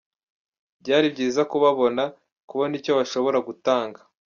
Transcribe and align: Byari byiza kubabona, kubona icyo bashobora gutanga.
Byari 0.81 1.07
byiza 1.13 1.41
kubabona, 1.51 2.03
kubona 2.49 2.73
icyo 2.79 2.91
bashobora 2.99 3.37
gutanga. 3.47 3.99